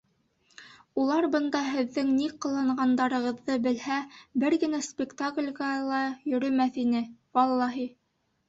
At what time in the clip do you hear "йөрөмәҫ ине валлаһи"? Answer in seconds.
6.33-7.87